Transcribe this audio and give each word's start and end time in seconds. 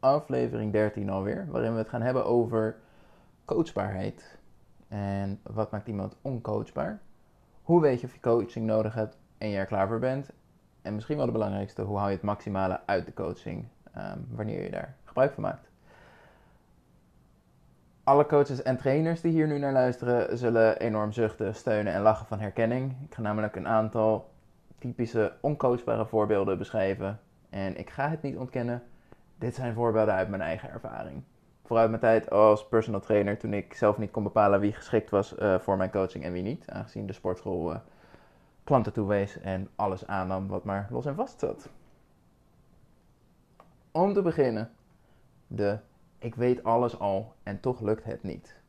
aflevering 0.00 0.72
13 0.72 1.10
alweer, 1.10 1.46
waarin 1.50 1.72
we 1.72 1.78
het 1.78 1.88
gaan 1.88 2.02
hebben 2.02 2.24
over 2.24 2.76
coachbaarheid. 3.44 4.38
En 4.88 5.40
wat 5.42 5.70
maakt 5.70 5.88
iemand 5.88 6.16
oncoachbaar? 6.22 7.00
Hoe 7.62 7.80
weet 7.80 8.00
je 8.00 8.06
of 8.06 8.12
je 8.12 8.20
coaching 8.20 8.66
nodig 8.66 8.94
hebt 8.94 9.18
en 9.38 9.48
je 9.48 9.56
er 9.56 9.66
klaar 9.66 9.88
voor 9.88 9.98
bent? 9.98 10.30
En 10.82 10.94
misschien 10.94 11.16
wel 11.16 11.26
de 11.26 11.32
belangrijkste, 11.32 11.82
hoe 11.82 11.98
haal 11.98 12.08
je 12.08 12.14
het 12.14 12.22
maximale 12.22 12.80
uit 12.86 13.06
de 13.06 13.14
coaching 13.14 13.64
ehm, 13.92 14.18
wanneer 14.30 14.62
je 14.62 14.70
daar 14.70 14.96
gebruik 15.04 15.32
van 15.32 15.42
maakt? 15.42 15.68
Alle 18.04 18.26
coaches 18.26 18.62
en 18.62 18.76
trainers 18.76 19.20
die 19.20 19.32
hier 19.32 19.46
nu 19.46 19.58
naar 19.58 19.72
luisteren 19.72 20.38
zullen 20.38 20.78
enorm 20.78 21.12
zuchten, 21.12 21.54
steunen 21.54 21.92
en 21.92 22.02
lachen 22.02 22.26
van 22.26 22.40
herkenning. 22.40 22.96
Ik 23.04 23.14
ga 23.14 23.22
namelijk 23.22 23.56
een 23.56 23.68
aantal 23.68 24.30
typische 24.78 25.32
oncoachbare 25.40 26.06
voorbeelden 26.06 26.58
beschrijven. 26.58 27.20
En 27.50 27.78
ik 27.78 27.90
ga 27.90 28.08
het 28.08 28.22
niet 28.22 28.36
ontkennen, 28.36 28.82
dit 29.38 29.54
zijn 29.54 29.74
voorbeelden 29.74 30.14
uit 30.14 30.28
mijn 30.28 30.42
eigen 30.42 30.70
ervaring. 30.70 31.22
Vooruit 31.64 31.88
mijn 31.88 32.00
tijd 32.00 32.30
als 32.30 32.68
personal 32.68 33.00
trainer, 33.00 33.38
toen 33.38 33.52
ik 33.52 33.74
zelf 33.74 33.98
niet 33.98 34.10
kon 34.10 34.22
bepalen 34.22 34.60
wie 34.60 34.72
geschikt 34.72 35.10
was 35.10 35.38
uh, 35.38 35.58
voor 35.58 35.76
mijn 35.76 35.90
coaching 35.90 36.24
en 36.24 36.32
wie 36.32 36.42
niet. 36.42 36.70
Aangezien 36.70 37.06
de 37.06 37.12
sportschool 37.12 37.72
uh, 37.72 37.78
klanten 38.64 38.92
toewees 38.92 39.40
en 39.40 39.68
alles 39.76 40.06
aannam 40.06 40.48
wat 40.48 40.64
maar 40.64 40.86
los 40.90 41.06
en 41.06 41.14
vast 41.14 41.40
zat. 41.40 41.68
Om 43.90 44.12
te 44.12 44.22
beginnen, 44.22 44.70
de 45.46 45.78
ik 46.18 46.34
weet 46.34 46.64
alles 46.64 46.98
al 46.98 47.34
en 47.42 47.60
toch 47.60 47.80
lukt 47.80 48.04
het 48.04 48.22
niet. 48.22 48.60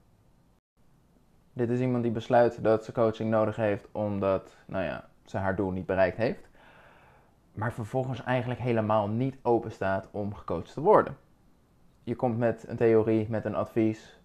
Dit 1.53 1.69
is 1.69 1.79
iemand 1.79 2.03
die 2.03 2.11
besluit 2.11 2.63
dat 2.63 2.85
ze 2.85 2.91
coaching 2.91 3.29
nodig 3.29 3.55
heeft 3.55 3.87
omdat, 3.91 4.57
nou 4.65 4.83
ja, 4.83 5.09
ze 5.25 5.37
haar 5.37 5.55
doel 5.55 5.71
niet 5.71 5.85
bereikt 5.85 6.17
heeft. 6.17 6.46
Maar 7.57 7.73
vervolgens 7.73 8.23
eigenlijk 8.23 8.59
helemaal 8.59 9.07
niet 9.07 9.37
open 9.41 9.71
staat 9.71 10.07
om 10.11 10.33
gecoacht 10.35 10.73
te 10.73 10.81
worden. 10.81 11.17
Je 12.03 12.15
komt 12.15 12.37
met 12.37 12.67
een 12.67 12.77
theorie, 12.77 13.29
met 13.29 13.45
een 13.45 13.55
advies 13.55 14.19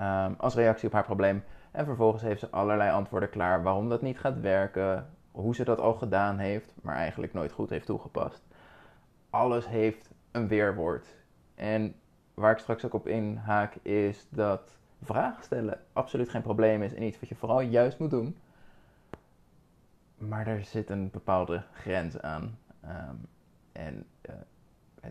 um, 0.00 0.34
als 0.38 0.54
reactie 0.54 0.88
op 0.88 0.94
haar 0.94 1.04
probleem. 1.04 1.44
En 1.70 1.84
vervolgens 1.84 2.22
heeft 2.22 2.40
ze 2.40 2.50
allerlei 2.50 2.90
antwoorden 2.90 3.30
klaar 3.30 3.62
waarom 3.62 3.88
dat 3.88 4.02
niet 4.02 4.18
gaat 4.18 4.40
werken, 4.40 5.10
hoe 5.30 5.54
ze 5.54 5.64
dat 5.64 5.80
al 5.80 5.94
gedaan 5.94 6.38
heeft, 6.38 6.74
maar 6.82 6.94
eigenlijk 6.94 7.32
nooit 7.32 7.52
goed 7.52 7.70
heeft 7.70 7.86
toegepast. 7.86 8.42
Alles 9.30 9.68
heeft 9.68 10.10
een 10.30 10.48
weerwoord. 10.48 11.06
En 11.54 11.94
waar 12.34 12.52
ik 12.52 12.58
straks 12.58 12.84
ook 12.84 12.94
op 12.94 13.06
inhaak 13.06 13.74
is 13.82 14.26
dat 14.30 14.78
vragen 15.02 15.42
stellen 15.42 15.80
absoluut 15.92 16.28
geen 16.28 16.42
probleem 16.42 16.82
is 16.82 16.94
en 16.94 17.02
iets 17.02 17.20
wat 17.20 17.28
je 17.28 17.34
vooral 17.34 17.60
juist 17.60 17.98
moet 17.98 18.10
doen. 18.10 18.36
Maar 20.18 20.46
er 20.46 20.64
zit 20.64 20.90
een 20.90 21.10
bepaalde 21.10 21.62
grens 21.72 22.20
aan. 22.20 22.58
Um, 22.88 23.28
en 23.72 24.06
uh, 24.28 24.34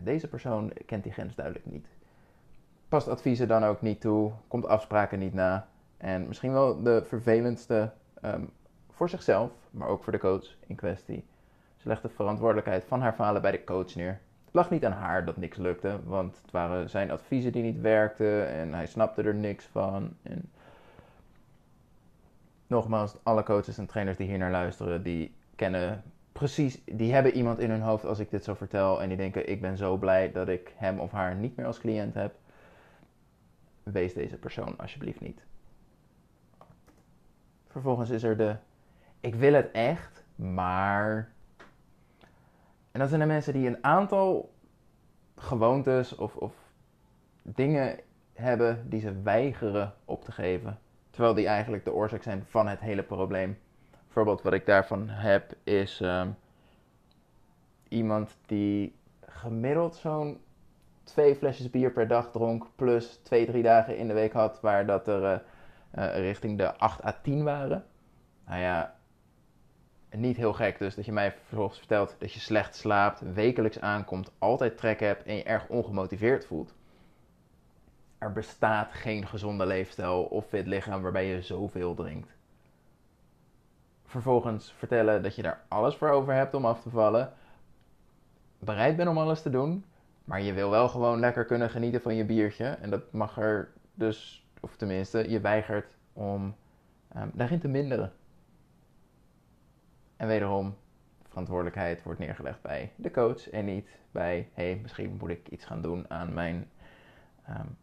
deze 0.02 0.28
persoon 0.28 0.72
kent 0.86 1.02
die 1.02 1.12
grens 1.12 1.34
duidelijk 1.34 1.66
niet. 1.66 1.86
Past 2.88 3.08
adviezen 3.08 3.48
dan 3.48 3.64
ook 3.64 3.82
niet 3.82 4.00
toe, 4.00 4.32
komt 4.48 4.66
afspraken 4.66 5.18
niet 5.18 5.34
na. 5.34 5.66
En 5.96 6.26
misschien 6.26 6.52
wel 6.52 6.82
de 6.82 7.04
vervelendste 7.04 7.90
um, 8.24 8.50
voor 8.90 9.08
zichzelf, 9.08 9.50
maar 9.70 9.88
ook 9.88 10.02
voor 10.02 10.12
de 10.12 10.18
coach 10.18 10.56
in 10.66 10.76
kwestie. 10.76 11.24
Ze 11.76 11.88
legt 11.88 12.02
de 12.02 12.08
verantwoordelijkheid 12.08 12.84
van 12.84 13.00
haar 13.00 13.12
falen 13.12 13.42
bij 13.42 13.50
de 13.50 13.64
coach 13.64 13.94
neer. 13.94 14.20
Het 14.44 14.54
lag 14.54 14.70
niet 14.70 14.84
aan 14.84 14.92
haar 14.92 15.24
dat 15.24 15.36
niks 15.36 15.56
lukte, 15.56 16.00
want 16.04 16.40
het 16.42 16.50
waren 16.50 16.90
zijn 16.90 17.10
adviezen 17.10 17.52
die 17.52 17.62
niet 17.62 17.80
werkten 17.80 18.48
en 18.48 18.74
hij 18.74 18.86
snapte 18.86 19.22
er 19.22 19.34
niks 19.34 19.64
van. 19.64 20.16
En 20.22 20.50
nogmaals, 22.66 23.16
alle 23.22 23.42
coaches 23.42 23.78
en 23.78 23.86
trainers 23.86 24.16
die 24.16 24.28
hier 24.28 24.38
naar 24.38 24.50
luisteren, 24.50 25.02
die 25.02 25.34
kennen 25.56 26.02
precies, 26.34 26.84
die 26.84 27.12
hebben 27.12 27.32
iemand 27.32 27.58
in 27.58 27.70
hun 27.70 27.80
hoofd 27.80 28.04
als 28.04 28.18
ik 28.18 28.30
dit 28.30 28.44
zo 28.44 28.54
vertel 28.54 29.02
en 29.02 29.08
die 29.08 29.16
denken: 29.16 29.48
ik 29.48 29.60
ben 29.60 29.76
zo 29.76 29.96
blij 29.96 30.32
dat 30.32 30.48
ik 30.48 30.72
hem 30.76 30.98
of 31.00 31.10
haar 31.10 31.34
niet 31.34 31.56
meer 31.56 31.66
als 31.66 31.78
cliënt 31.78 32.14
heb. 32.14 32.34
Wees 33.82 34.14
deze 34.14 34.36
persoon 34.36 34.78
alsjeblieft 34.78 35.20
niet. 35.20 35.44
Vervolgens 37.68 38.10
is 38.10 38.22
er 38.22 38.36
de: 38.36 38.56
ik 39.20 39.34
wil 39.34 39.52
het 39.52 39.70
echt, 39.70 40.24
maar. 40.36 41.32
En 42.92 43.00
dat 43.00 43.08
zijn 43.08 43.20
de 43.20 43.26
mensen 43.26 43.52
die 43.52 43.66
een 43.66 43.84
aantal 43.84 44.54
gewoontes 45.36 46.14
of, 46.14 46.36
of 46.36 46.54
dingen 47.42 47.98
hebben 48.32 48.88
die 48.88 49.00
ze 49.00 49.22
weigeren 49.22 49.94
op 50.04 50.24
te 50.24 50.32
geven. 50.32 50.78
Terwijl 51.10 51.34
die 51.34 51.46
eigenlijk 51.46 51.84
de 51.84 51.92
oorzaak 51.92 52.22
zijn 52.22 52.44
van 52.44 52.68
het 52.68 52.80
hele 52.80 53.02
probleem 53.02 53.58
voorbeeld 54.14 54.42
wat 54.42 54.52
ik 54.52 54.66
daarvan 54.66 55.08
heb 55.08 55.54
is 55.64 56.00
ehm, 56.00 56.28
iemand 57.88 58.36
die 58.46 58.94
gemiddeld 59.26 59.94
zo'n 59.94 60.40
twee 61.04 61.36
flesjes 61.36 61.70
bier 61.70 61.90
per 61.90 62.08
dag 62.08 62.30
dronk, 62.30 62.66
plus 62.76 63.20
twee, 63.22 63.46
drie 63.46 63.62
dagen 63.62 63.96
in 63.96 64.08
de 64.08 64.14
week 64.14 64.32
had 64.32 64.60
waar 64.60 64.86
dat 64.86 65.08
er 65.08 65.22
uh, 65.22 65.38
uh, 65.98 66.16
richting 66.16 66.58
de 66.58 66.76
8 66.76 67.04
à 67.04 67.12
10 67.22 67.44
waren. 67.44 67.84
Nou 68.46 68.60
ja, 68.60 68.94
niet 70.10 70.36
heel 70.36 70.52
gek 70.52 70.78
dus 70.78 70.94
dat 70.94 71.04
je 71.04 71.12
mij 71.12 71.32
vervolgens 71.46 71.78
vertelt 71.78 72.16
dat 72.18 72.32
je 72.32 72.40
slecht 72.40 72.76
slaapt, 72.76 73.20
wekelijks 73.32 73.80
aankomt, 73.80 74.32
altijd 74.38 74.76
trek 74.76 75.00
hebt 75.00 75.22
en 75.22 75.36
je 75.36 75.42
erg 75.42 75.68
ongemotiveerd 75.68 76.46
voelt. 76.46 76.74
Er 78.18 78.32
bestaat 78.32 78.92
geen 78.92 79.26
gezonde 79.26 79.66
leefstijl 79.66 80.22
of 80.22 80.46
fit 80.46 80.66
lichaam 80.66 81.02
waarbij 81.02 81.26
je 81.26 81.42
zoveel 81.42 81.94
drinkt 81.94 82.34
vervolgens 84.14 84.72
vertellen 84.72 85.22
dat 85.22 85.36
je 85.36 85.42
daar 85.42 85.64
alles 85.68 85.96
voor 85.96 86.08
over 86.08 86.34
hebt 86.34 86.54
om 86.54 86.64
af 86.64 86.82
te 86.82 86.90
vallen. 86.90 87.32
Bereid 88.58 88.96
bent 88.96 89.08
om 89.08 89.18
alles 89.18 89.42
te 89.42 89.50
doen, 89.50 89.84
maar 90.24 90.42
je 90.42 90.52
wil 90.52 90.70
wel 90.70 90.88
gewoon 90.88 91.20
lekker 91.20 91.44
kunnen 91.44 91.70
genieten 91.70 92.00
van 92.00 92.14
je 92.14 92.24
biertje. 92.24 92.64
En 92.64 92.90
dat 92.90 93.12
mag 93.12 93.38
er 93.38 93.72
dus, 93.94 94.46
of 94.60 94.76
tenminste, 94.76 95.30
je 95.30 95.40
weigert 95.40 95.96
om 96.12 96.54
um, 97.16 97.30
daarin 97.32 97.60
te 97.60 97.68
minderen. 97.68 98.12
En 100.16 100.26
wederom, 100.26 100.76
verantwoordelijkheid 101.28 102.02
wordt 102.02 102.18
neergelegd 102.18 102.62
bij 102.62 102.92
de 102.96 103.10
coach 103.10 103.50
en 103.50 103.64
niet 103.64 103.88
bij, 104.10 104.48
hé, 104.52 104.70
hey, 104.70 104.78
misschien 104.82 105.16
moet 105.20 105.30
ik 105.30 105.48
iets 105.48 105.64
gaan 105.64 105.82
doen 105.82 106.10
aan 106.10 106.34
mijn 106.34 106.70
um, 107.48 107.76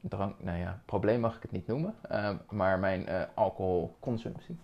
drank, 0.00 0.42
nou 0.42 0.58
ja, 0.58 0.82
probleem 0.84 1.20
mag 1.20 1.36
ik 1.36 1.42
het 1.42 1.52
niet 1.52 1.66
noemen, 1.66 1.94
um, 2.12 2.40
maar 2.50 2.78
mijn 2.78 3.08
uh, 3.08 3.22
alcoholconsumptie. 3.34 4.58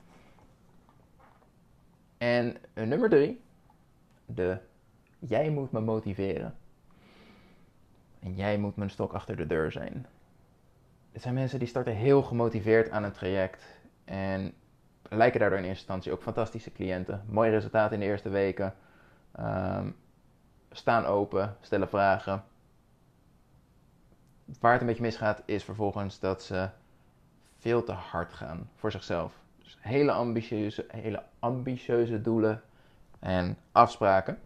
En 2.20 2.56
nummer 2.74 3.08
drie, 3.08 3.40
de 4.26 4.58
jij 5.18 5.50
moet 5.50 5.72
me 5.72 5.80
motiveren. 5.80 6.54
En 8.18 8.34
jij 8.34 8.58
moet 8.58 8.76
mijn 8.76 8.90
stok 8.90 9.12
achter 9.12 9.36
de 9.36 9.46
deur 9.46 9.72
zijn. 9.72 10.06
Het 11.12 11.22
zijn 11.22 11.34
mensen 11.34 11.58
die 11.58 11.68
starten 11.68 11.94
heel 11.94 12.22
gemotiveerd 12.22 12.90
aan 12.90 13.04
een 13.04 13.12
traject 13.12 13.64
en 14.04 14.54
lijken 15.08 15.40
daardoor 15.40 15.58
in 15.58 15.64
eerste 15.64 15.78
instantie 15.78 16.12
ook 16.12 16.22
fantastische 16.22 16.72
cliënten. 16.72 17.24
Mooie 17.28 17.50
resultaten 17.50 17.94
in 17.94 18.00
de 18.00 18.06
eerste 18.06 18.28
weken. 18.28 18.74
Um, 19.38 19.96
staan 20.70 21.04
open, 21.04 21.56
stellen 21.60 21.88
vragen. 21.88 22.44
Waar 24.60 24.72
het 24.72 24.80
een 24.80 24.86
beetje 24.86 25.02
misgaat 25.02 25.42
is 25.44 25.64
vervolgens 25.64 26.18
dat 26.18 26.42
ze 26.42 26.68
veel 27.58 27.84
te 27.84 27.92
hard 27.92 28.32
gaan 28.32 28.70
voor 28.76 28.90
zichzelf 28.90 29.40
hele 29.80 30.12
ambitieuze, 30.12 30.86
hele 30.88 31.22
ambitieuze 31.38 32.20
doelen 32.20 32.62
en 33.18 33.56
afspraken. 33.72 34.38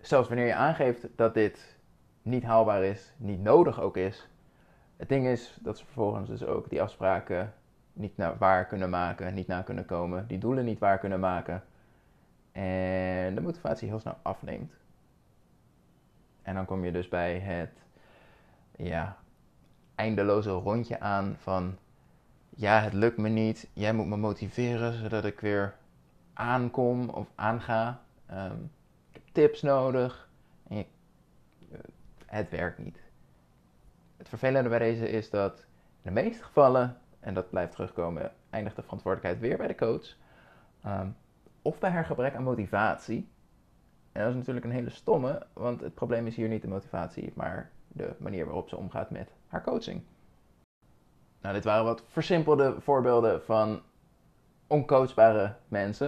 Zelfs 0.00 0.28
wanneer 0.28 0.46
je 0.46 0.54
aangeeft 0.54 1.06
dat 1.16 1.34
dit 1.34 1.76
niet 2.22 2.42
haalbaar 2.42 2.84
is, 2.84 3.12
niet 3.16 3.42
nodig 3.42 3.80
ook 3.80 3.96
is. 3.96 4.28
Het 4.96 5.08
ding 5.08 5.26
is 5.26 5.58
dat 5.60 5.78
ze 5.78 5.84
vervolgens 5.84 6.28
dus 6.28 6.44
ook 6.44 6.70
die 6.70 6.82
afspraken 6.82 7.54
niet 7.92 8.16
naar 8.16 8.38
waar 8.38 8.66
kunnen 8.66 8.90
maken, 8.90 9.34
niet 9.34 9.46
na 9.46 9.62
kunnen 9.62 9.84
komen, 9.84 10.26
die 10.26 10.38
doelen 10.38 10.64
niet 10.64 10.78
waar 10.78 10.98
kunnen 10.98 11.20
maken. 11.20 11.64
En 12.52 13.34
de 13.34 13.40
motivatie 13.40 13.88
heel 13.88 14.00
snel 14.00 14.18
afneemt. 14.22 14.72
En 16.42 16.54
dan 16.54 16.64
kom 16.64 16.84
je 16.84 16.92
dus 16.92 17.08
bij 17.08 17.38
het 17.38 17.70
ja, 18.76 19.16
eindeloze 19.94 20.50
rondje 20.50 21.00
aan 21.00 21.36
van 21.38 21.76
ja, 22.56 22.80
het 22.80 22.92
lukt 22.92 23.16
me 23.16 23.28
niet. 23.28 23.68
Jij 23.72 23.92
moet 23.92 24.06
me 24.06 24.16
motiveren 24.16 24.92
zodat 24.92 25.24
ik 25.24 25.40
weer 25.40 25.74
aankom 26.32 27.08
of 27.08 27.28
aanga. 27.34 28.00
Um, 28.30 28.70
ik 29.12 29.14
heb 29.14 29.22
tips 29.32 29.62
nodig. 29.62 30.28
En 30.68 30.76
je, 30.76 30.86
uh, 31.72 31.78
het 32.26 32.50
werkt 32.50 32.78
niet. 32.78 33.02
Het 34.16 34.28
vervelende 34.28 34.68
bij 34.68 34.78
deze 34.78 35.08
is 35.08 35.30
dat 35.30 35.58
in 36.02 36.14
de 36.14 36.22
meeste 36.22 36.42
gevallen, 36.42 36.98
en 37.20 37.34
dat 37.34 37.50
blijft 37.50 37.72
terugkomen, 37.72 38.32
eindigt 38.50 38.76
de 38.76 38.82
verantwoordelijkheid 38.82 39.48
weer 39.48 39.56
bij 39.56 39.66
de 39.66 39.74
coach. 39.74 40.16
Um, 40.86 41.16
of 41.62 41.78
bij 41.78 41.90
haar 41.90 42.04
gebrek 42.04 42.34
aan 42.34 42.42
motivatie. 42.42 43.28
En 44.12 44.20
dat 44.20 44.30
is 44.30 44.36
natuurlijk 44.36 44.66
een 44.66 44.72
hele 44.72 44.90
stomme, 44.90 45.46
want 45.52 45.80
het 45.80 45.94
probleem 45.94 46.26
is 46.26 46.36
hier 46.36 46.48
niet 46.48 46.62
de 46.62 46.68
motivatie, 46.68 47.32
maar 47.34 47.70
de 47.88 48.14
manier 48.18 48.44
waarop 48.44 48.68
ze 48.68 48.76
omgaat 48.76 49.10
met 49.10 49.32
haar 49.48 49.62
coaching. 49.62 50.02
Nou, 51.44 51.56
dit 51.56 51.64
waren 51.64 51.84
wat 51.84 52.02
versimpelde 52.08 52.74
voorbeelden 52.80 53.42
van 53.42 53.82
oncoachbare 54.66 55.54
mensen. 55.68 56.06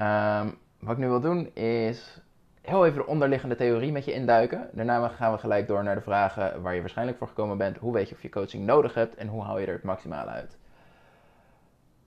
Um, 0.00 0.58
wat 0.78 0.92
ik 0.92 0.98
nu 0.98 1.08
wil 1.08 1.20
doen 1.20 1.54
is 1.54 2.20
heel 2.60 2.86
even 2.86 2.98
de 2.98 3.06
onderliggende 3.06 3.54
theorie 3.54 3.92
met 3.92 4.04
je 4.04 4.12
induiken. 4.12 4.68
Daarna 4.72 5.08
gaan 5.08 5.32
we 5.32 5.38
gelijk 5.38 5.66
door 5.66 5.82
naar 5.82 5.94
de 5.94 6.00
vragen 6.00 6.62
waar 6.62 6.74
je 6.74 6.80
waarschijnlijk 6.80 7.18
voor 7.18 7.26
gekomen 7.26 7.58
bent. 7.58 7.76
Hoe 7.76 7.92
weet 7.92 8.08
je 8.08 8.14
of 8.14 8.22
je 8.22 8.28
coaching 8.28 8.66
nodig 8.66 8.94
hebt 8.94 9.14
en 9.14 9.28
hoe 9.28 9.42
haal 9.42 9.58
je 9.58 9.66
er 9.66 9.72
het 9.72 9.82
maximale 9.82 10.30
uit? 10.30 10.56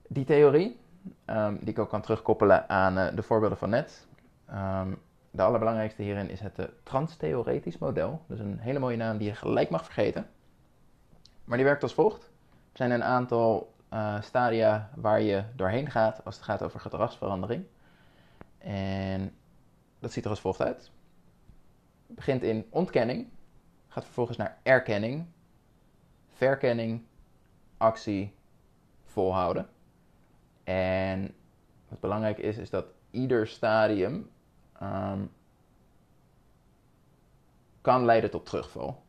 Die 0.08 0.26
theorie, 0.26 0.80
ehm, 1.26 1.56
die 1.60 1.70
ik 1.70 1.80
ook 1.80 1.90
kan 1.90 2.02
terugkoppelen 2.02 2.70
aan 2.70 2.98
uh, 2.98 3.08
de 3.16 3.24
voorbeelden 3.24 3.58
van 3.58 3.70
net. 3.70 4.08
Um, 4.52 5.00
de 5.32 5.42
allerbelangrijkste 5.42 6.02
hierin 6.02 6.30
is 6.30 6.40
het 6.40 6.60
uh, 6.60 6.66
transtheoretisch 6.84 7.78
model. 7.78 8.22
Dus 8.28 8.40
een 8.40 8.60
hele 8.60 8.80
mooie 8.80 8.98
naam 8.98 9.18
die 9.18 9.28
je 9.28 9.36
gelijk 9.36 9.70
mag 9.70 9.84
vergeten. 9.84 10.28
Maar 11.44 11.58
die 11.58 11.66
werkt 11.66 11.84
als 11.84 11.94
volgt. 11.94 12.36
Er 12.78 12.88
zijn 12.88 13.00
een 13.02 13.08
aantal 13.08 13.74
uh, 13.94 14.22
stadia 14.22 14.90
waar 14.96 15.22
je 15.22 15.44
doorheen 15.56 15.92
gaat 15.92 16.26
als 16.26 16.36
het 16.36 16.44
gaat 16.44 16.64
over 16.64 16.80
gedragsverandering. 16.80 17.66
En 18.58 19.36
dat 20.00 20.12
ziet 20.12 20.24
er 20.24 20.30
als 20.30 20.40
volgt 20.40 20.62
uit. 20.62 20.92
Het 22.08 22.16
begint 22.16 22.44
in 22.44 22.66
ontkenning, 22.70 23.30
gaat 23.88 24.04
vervolgens 24.04 24.38
naar 24.38 24.58
erkenning, 24.64 25.26
verkenning, 26.34 27.06
actie, 27.78 28.36
volhouden. 29.04 29.70
En 30.64 31.36
wat 31.90 32.00
belangrijk 32.00 32.38
is, 32.38 32.58
is 32.58 32.70
dat 32.70 32.86
ieder 33.12 33.48
stadium 33.48 34.30
um, 34.82 35.32
kan 37.82 38.06
leiden 38.06 38.30
tot 38.32 38.46
terugval. 38.46 39.06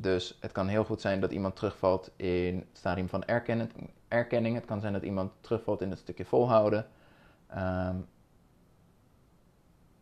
Dus 0.00 0.38
het 0.40 0.52
kan 0.52 0.68
heel 0.68 0.84
goed 0.84 1.00
zijn 1.00 1.20
dat 1.20 1.32
iemand 1.32 1.56
terugvalt 1.56 2.10
in 2.16 2.56
het 2.56 2.78
stadium 2.78 3.08
van 3.08 3.24
erkennen, 3.24 3.70
erkenning. 4.08 4.54
Het 4.54 4.64
kan 4.64 4.80
zijn 4.80 4.92
dat 4.92 5.02
iemand 5.02 5.32
terugvalt 5.40 5.80
in 5.80 5.90
het 5.90 5.98
stukje 5.98 6.24
volhouden. 6.24 6.86
Um, 7.50 8.06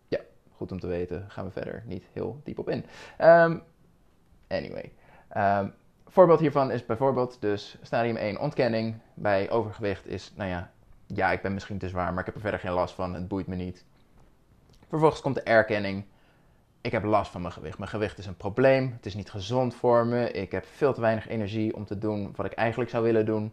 ja, 0.08 0.20
goed 0.52 0.73
om 0.73 0.81
te 0.81 0.87
weten. 0.87 1.31
Gaan 1.31 1.44
we 1.44 1.50
verder 1.50 1.82
niet 1.87 2.05
heel 2.12 2.41
diep 2.44 2.58
op 2.58 2.69
in. 2.69 2.85
Um, 3.20 3.62
anyway. 4.49 4.93
Um, 5.37 5.75
voorbeeld 6.06 6.40
hiervan 6.40 6.70
is 6.70 6.87
bijvoorbeeld 6.87 7.40
dus 7.40 7.79
stadium 7.82 8.17
1 8.17 8.40
ontkenning. 8.40 8.94
Bij 9.14 9.50
overgewicht 9.50 10.06
is, 10.06 10.32
nou 10.37 10.50
ja, 10.50 10.70
ja, 11.06 11.32
ik 11.32 11.43
ben 11.43 11.55
misschien 11.55 11.79
te 11.79 11.88
zwaar, 11.88 12.11
maar 12.11 12.20
ik 12.20 12.26
heb 12.26 12.35
er 12.35 12.40
verder 12.40 12.61
geen 12.61 12.73
last 12.73 12.94
van. 12.94 13.14
Het 13.14 13.29
boeit 13.29 13.47
me 13.47 13.55
niet. 13.55 13.85
Vervolgens 14.88 15.20
komt 15.20 15.35
de 15.35 15.43
erkenning. 15.43 16.05
Ik 16.85 16.93
heb 16.93 17.05
last 17.05 17.31
van 17.31 17.41
mijn 17.41 17.53
gewicht. 17.53 17.79
Mijn 17.79 17.91
gewicht 17.91 18.19
is 18.19 18.27
een 18.27 18.37
probleem. 18.37 18.93
Het 18.97 19.07
is 19.07 19.15
niet 19.15 19.31
gezond 19.31 19.75
voor 19.75 20.07
me. 20.07 20.31
Ik 20.31 20.53
heb 20.53 20.65
veel 20.67 20.93
te 20.93 21.01
weinig 21.01 21.29
energie 21.29 21.75
om 21.75 21.85
te 21.85 21.99
doen 21.99 22.33
wat 22.37 22.47
ik 22.47 22.53
eigenlijk 22.53 22.91
zou 22.91 23.05
willen 23.05 23.27
doen. 23.27 23.53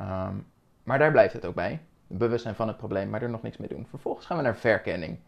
Um, 0.00 0.46
maar 0.82 0.98
daar 0.98 1.10
blijft 1.10 1.32
het 1.32 1.46
ook 1.46 1.54
bij. 1.54 1.80
Bewustzijn 2.06 2.54
van 2.54 2.68
het 2.68 2.76
probleem, 2.76 3.10
maar 3.10 3.22
er 3.22 3.30
nog 3.30 3.42
niks 3.42 3.56
mee 3.56 3.68
doen. 3.68 3.86
Vervolgens 3.86 4.26
gaan 4.26 4.36
we 4.36 4.42
naar 4.42 4.56
verkenning. 4.56 5.18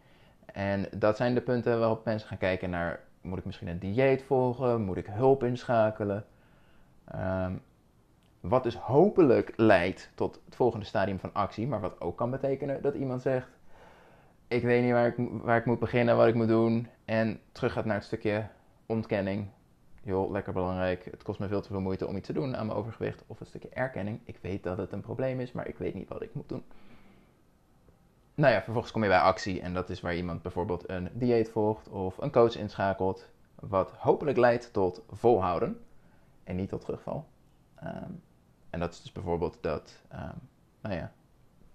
En 0.46 0.88
dat 0.96 1.16
zijn 1.16 1.34
de 1.34 1.40
punten 1.40 1.78
waarop 1.78 2.04
mensen 2.04 2.28
gaan 2.28 2.38
kijken 2.38 2.70
naar: 2.70 3.00
moet 3.20 3.38
ik 3.38 3.44
misschien 3.44 3.68
een 3.68 3.78
dieet 3.78 4.22
volgen? 4.22 4.80
Moet 4.80 4.96
ik 4.96 5.06
hulp 5.06 5.44
inschakelen? 5.44 6.24
Um, 7.14 7.62
wat 8.40 8.62
dus 8.62 8.76
hopelijk 8.76 9.52
leidt 9.56 10.10
tot 10.14 10.40
het 10.44 10.56
volgende 10.56 10.86
stadium 10.86 11.18
van 11.18 11.32
actie, 11.32 11.66
maar 11.66 11.80
wat 11.80 12.00
ook 12.00 12.16
kan 12.16 12.30
betekenen 12.30 12.82
dat 12.82 12.94
iemand 12.94 13.22
zegt: 13.22 13.48
Ik 14.48 14.62
weet 14.62 14.82
niet 14.82 14.92
waar 14.92 15.06
ik, 15.06 15.14
waar 15.42 15.58
ik 15.58 15.64
moet 15.64 15.78
beginnen, 15.78 16.16
wat 16.16 16.26
ik 16.26 16.34
moet 16.34 16.48
doen. 16.48 16.88
En 17.04 17.40
terug 17.52 17.72
gaat 17.72 17.84
naar 17.84 17.96
het 17.96 18.04
stukje 18.04 18.46
ontkenning 18.86 19.48
joh, 20.04 20.30
lekker 20.30 20.52
belangrijk. 20.52 21.04
Het 21.04 21.22
kost 21.22 21.38
me 21.38 21.48
veel 21.48 21.60
te 21.60 21.68
veel 21.68 21.80
moeite 21.80 22.06
om 22.06 22.16
iets 22.16 22.26
te 22.26 22.32
doen 22.32 22.56
aan 22.56 22.66
mijn 22.66 22.78
overgewicht. 22.78 23.24
Of 23.26 23.40
een 23.40 23.46
stukje 23.46 23.68
erkenning. 23.68 24.20
Ik 24.24 24.38
weet 24.40 24.62
dat 24.62 24.76
het 24.76 24.92
een 24.92 25.00
probleem 25.00 25.40
is, 25.40 25.52
maar 25.52 25.68
ik 25.68 25.78
weet 25.78 25.94
niet 25.94 26.08
wat 26.08 26.22
ik 26.22 26.34
moet 26.34 26.48
doen. 26.48 26.64
Nou 28.34 28.52
ja, 28.52 28.62
vervolgens 28.62 28.92
kom 28.92 29.02
je 29.02 29.08
bij 29.08 29.18
actie. 29.18 29.60
En 29.60 29.74
dat 29.74 29.90
is 29.90 30.00
waar 30.00 30.16
iemand 30.16 30.42
bijvoorbeeld 30.42 30.88
een 30.88 31.10
dieet 31.12 31.50
volgt 31.50 31.88
of 31.88 32.18
een 32.18 32.30
coach 32.30 32.56
inschakelt. 32.56 33.28
Wat 33.54 33.92
hopelijk 33.92 34.38
leidt 34.38 34.72
tot 34.72 35.02
volhouden 35.10 35.80
en 36.44 36.56
niet 36.56 36.68
tot 36.68 36.80
terugval. 36.80 37.26
Ehm, 37.74 38.10
en 38.70 38.80
dat 38.80 38.92
is 38.92 39.02
dus 39.02 39.12
bijvoorbeeld 39.12 39.58
dat 39.60 40.02
um, 40.12 40.48
nou 40.80 40.94
ja, 40.94 41.12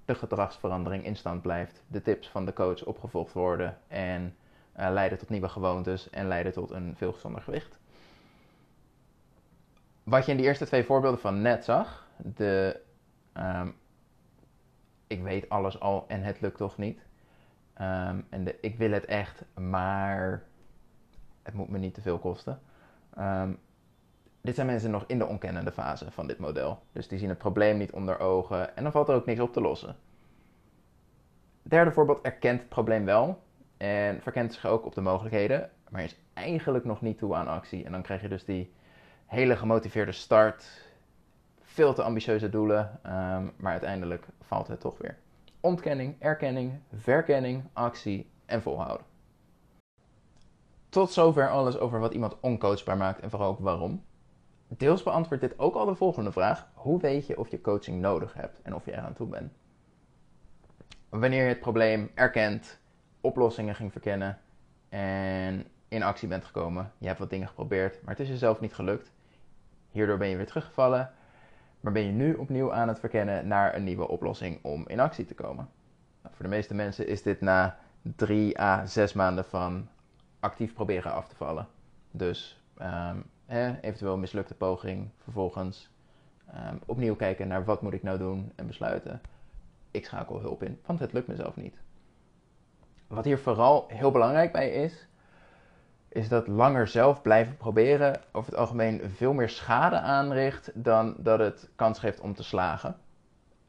de 0.09 0.15
gedragsverandering 0.15 1.05
in 1.05 1.15
stand 1.15 1.41
blijft. 1.41 1.83
De 1.87 2.01
tips 2.01 2.29
van 2.29 2.45
de 2.45 2.53
coach 2.53 2.83
opgevolgd 2.85 3.33
worden 3.33 3.77
en 3.87 4.35
uh, 4.79 4.89
leiden 4.91 5.17
tot 5.17 5.29
nieuwe 5.29 5.49
gewoontes 5.49 6.09
en 6.09 6.27
leiden 6.27 6.53
tot 6.53 6.71
een 6.71 6.93
veel 6.97 7.13
gezonder 7.13 7.41
gewicht 7.41 7.79
wat 10.09 10.25
je 10.25 10.31
in 10.31 10.37
die 10.37 10.45
eerste 10.45 10.65
twee 10.65 10.83
voorbeelden 10.83 11.19
van 11.19 11.41
net 11.41 11.63
zag, 11.63 12.07
de 12.17 12.81
um, 13.33 13.75
ik 15.07 15.21
weet 15.21 15.49
alles 15.49 15.79
al 15.79 16.05
en 16.07 16.23
het 16.23 16.41
lukt 16.41 16.57
toch 16.57 16.77
niet. 16.77 16.99
Um, 17.81 18.25
en 18.29 18.43
de 18.43 18.57
ik 18.61 18.77
wil 18.77 18.91
het 18.91 19.05
echt, 19.05 19.43
maar 19.53 20.43
het 21.43 21.53
moet 21.53 21.69
me 21.69 21.77
niet 21.77 21.93
te 21.93 22.01
veel 22.01 22.19
kosten. 22.19 22.59
Um, 23.19 23.59
dit 24.49 24.57
zijn 24.57 24.69
mensen 24.69 24.91
nog 24.91 25.03
in 25.07 25.17
de 25.17 25.25
onkennende 25.25 25.71
fase 25.71 26.11
van 26.11 26.27
dit 26.27 26.39
model. 26.39 26.81
Dus 26.91 27.07
die 27.07 27.19
zien 27.19 27.29
het 27.29 27.37
probleem 27.37 27.77
niet 27.77 27.91
onder 27.91 28.19
ogen 28.19 28.75
en 28.75 28.83
dan 28.83 28.91
valt 28.91 29.09
er 29.09 29.15
ook 29.15 29.25
niks 29.25 29.39
op 29.39 29.53
te 29.53 29.61
lossen. 29.61 29.95
Derde 31.61 31.91
voorbeeld 31.91 32.21
erkent 32.21 32.59
het 32.59 32.69
probleem 32.69 33.05
wel 33.05 33.41
en 33.77 34.21
verkent 34.21 34.53
zich 34.53 34.65
ook 34.65 34.85
op 34.85 34.95
de 34.95 35.01
mogelijkheden, 35.01 35.69
maar 35.89 36.03
is 36.03 36.15
eigenlijk 36.33 36.85
nog 36.85 37.01
niet 37.01 37.17
toe 37.17 37.35
aan 37.35 37.47
actie. 37.47 37.85
En 37.85 37.91
dan 37.91 38.01
krijg 38.01 38.21
je 38.21 38.27
dus 38.27 38.45
die 38.45 38.73
hele 39.25 39.55
gemotiveerde 39.55 40.11
start, 40.11 40.81
veel 41.61 41.93
te 41.93 42.03
ambitieuze 42.03 42.49
doelen, 42.49 42.99
um, 43.05 43.51
maar 43.57 43.71
uiteindelijk 43.71 44.25
valt 44.41 44.67
het 44.67 44.79
toch 44.79 44.97
weer. 44.97 45.17
Ontkenning, 45.59 46.15
erkenning, 46.19 46.79
verkenning, 46.95 47.63
actie 47.73 48.29
en 48.45 48.61
volhouden. 48.61 49.05
Tot 50.89 51.11
zover 51.11 51.49
alles 51.49 51.77
over 51.77 51.99
wat 51.99 52.13
iemand 52.13 52.39
oncoachbaar 52.39 52.97
maakt 52.97 53.19
en 53.19 53.29
vooral 53.29 53.49
ook 53.49 53.59
waarom. 53.59 54.07
Deels 54.77 55.03
beantwoordt 55.03 55.43
dit 55.43 55.59
ook 55.59 55.75
al 55.75 55.85
de 55.85 55.95
volgende 55.95 56.31
vraag: 56.31 56.67
hoe 56.73 56.99
weet 56.99 57.27
je 57.27 57.39
of 57.39 57.47
je 57.47 57.61
coaching 57.61 58.01
nodig 58.01 58.33
hebt 58.33 58.61
en 58.61 58.75
of 58.75 58.85
je 58.85 58.91
eraan 58.91 59.13
toe 59.13 59.27
bent? 59.27 59.51
Wanneer 61.09 61.43
je 61.43 61.49
het 61.49 61.59
probleem 61.59 62.11
erkent, 62.13 62.79
oplossingen 63.21 63.75
ging 63.75 63.91
verkennen 63.91 64.39
en 64.89 65.65
in 65.87 66.03
actie 66.03 66.27
bent 66.27 66.45
gekomen, 66.45 66.91
je 66.97 67.07
hebt 67.07 67.19
wat 67.19 67.29
dingen 67.29 67.47
geprobeerd, 67.47 68.01
maar 68.01 68.11
het 68.11 68.23
is 68.23 68.29
jezelf 68.29 68.59
niet 68.59 68.73
gelukt, 68.73 69.11
Hierdoor 69.91 70.17
ben 70.17 70.27
je 70.27 70.35
weer 70.35 70.45
teruggevallen, 70.45 71.11
maar 71.79 71.93
ben 71.93 72.05
je 72.05 72.11
nu 72.11 72.33
opnieuw 72.33 72.73
aan 72.73 72.87
het 72.87 72.99
verkennen 72.99 73.47
naar 73.47 73.75
een 73.75 73.83
nieuwe 73.83 74.07
oplossing 74.07 74.59
om 74.63 74.87
in 74.87 74.99
actie 74.99 75.25
te 75.25 75.33
komen. 75.33 75.69
Nou, 76.21 76.35
voor 76.35 76.45
de 76.45 76.51
meeste 76.51 76.73
mensen 76.73 77.07
is 77.07 77.21
dit 77.21 77.41
na 77.41 77.77
drie 78.01 78.59
à 78.59 78.85
zes 78.85 79.13
maanden 79.13 79.45
van 79.45 79.87
actief 80.39 80.73
proberen 80.73 81.13
af 81.13 81.27
te 81.27 81.35
vallen. 81.35 81.67
Dus 82.11 82.61
um, 82.81 83.23
eventueel 83.81 84.17
mislukte 84.17 84.53
poging, 84.53 85.09
vervolgens 85.17 85.89
um, 86.55 86.79
opnieuw 86.85 87.15
kijken 87.15 87.47
naar 87.47 87.65
wat 87.65 87.81
moet 87.81 87.93
ik 87.93 88.03
nou 88.03 88.17
doen 88.17 88.51
en 88.55 88.67
besluiten. 88.67 89.21
Ik 89.91 90.05
schakel 90.05 90.39
hulp 90.39 90.63
in, 90.63 90.79
want 90.85 90.99
het 90.99 91.13
lukt 91.13 91.27
mezelf 91.27 91.55
niet. 91.55 91.75
Wat 93.07 93.25
hier 93.25 93.39
vooral 93.39 93.85
heel 93.87 94.11
belangrijk 94.11 94.51
bij 94.51 94.69
is, 94.69 95.07
is 96.09 96.29
dat 96.29 96.47
langer 96.47 96.87
zelf 96.87 97.21
blijven 97.21 97.57
proberen 97.57 98.21
over 98.31 98.51
het 98.51 98.59
algemeen 98.59 99.01
veel 99.15 99.33
meer 99.33 99.49
schade 99.49 99.99
aanricht 99.99 100.71
dan 100.73 101.15
dat 101.17 101.39
het 101.39 101.69
kans 101.75 101.99
geeft 101.99 102.19
om 102.19 102.33
te 102.33 102.43
slagen. 102.43 102.95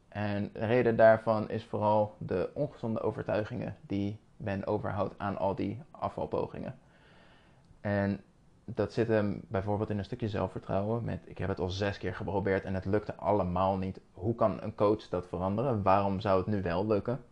En 0.09 0.49
de 0.53 0.65
reden 0.65 0.95
daarvan 0.95 1.49
is 1.49 1.65
vooral 1.65 2.15
de 2.17 2.49
ongezonde 2.53 3.01
overtuigingen 3.01 3.77
die 3.81 4.19
men 4.37 4.65
overhoudt 4.65 5.13
aan 5.17 5.37
al 5.37 5.55
die 5.55 5.81
afvalpogingen. 5.91 6.79
En 7.81 8.23
dat 8.75 8.93
zit 8.93 9.07
hem 9.07 9.41
bijvoorbeeld 9.47 9.89
in 9.89 9.97
een 9.97 10.03
stukje 10.03 10.29
zelfvertrouwen. 10.29 11.03
Met 11.03 11.23
ik 11.25 11.37
heb 11.37 11.49
het 11.49 11.59
al 11.59 11.69
zes 11.69 11.97
keer 11.97 12.15
geprobeerd 12.15 12.63
en 12.63 12.73
het 12.73 12.85
lukte 12.85 13.15
allemaal 13.15 13.77
niet. 13.77 13.99
Hoe 14.11 14.35
kan 14.35 14.61
een 14.61 14.75
coach 14.75 15.09
dat 15.09 15.27
veranderen? 15.27 15.83
Waarom 15.83 16.19
zou 16.19 16.37
het 16.37 16.47
nu 16.47 16.61
wel 16.61 16.87
lukken? 16.87 17.23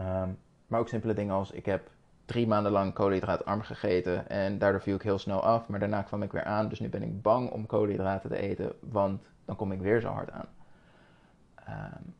Um, 0.00 0.38
maar 0.66 0.80
ook 0.80 0.88
simpele 0.88 1.14
dingen 1.14 1.34
als 1.34 1.50
ik 1.50 1.66
heb 1.66 1.90
drie 2.24 2.46
maanden 2.46 2.72
lang 2.72 2.92
koolhydraatarm 2.92 3.62
gegeten 3.62 4.28
en 4.28 4.58
daardoor 4.58 4.82
viel 4.82 4.94
ik 4.94 5.02
heel 5.02 5.18
snel 5.18 5.42
af. 5.42 5.68
Maar 5.68 5.80
daarna 5.80 6.02
kwam 6.02 6.22
ik 6.22 6.32
weer 6.32 6.44
aan, 6.44 6.68
dus 6.68 6.80
nu 6.80 6.88
ben 6.88 7.02
ik 7.02 7.22
bang 7.22 7.50
om 7.50 7.66
koolhydraten 7.66 8.30
te 8.30 8.36
eten, 8.36 8.72
want 8.80 9.22
dan 9.44 9.56
kom 9.56 9.72
ik 9.72 9.80
weer 9.80 10.00
zo 10.00 10.08
hard 10.08 10.30
aan. 10.30 10.48
Um, 11.68 12.14